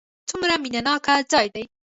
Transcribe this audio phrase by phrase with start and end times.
[0.29, 1.63] څومره مینه ناک ځای دی.